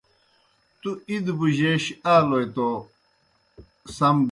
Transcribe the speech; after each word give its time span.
تُوْ 0.81 0.89
اِدہ 1.09 1.33
بُجَیش 1.39 1.83
آلوْ 2.15 2.41
توْ 2.55 2.69
سم 3.95 4.15
بُو۔ 4.17 4.19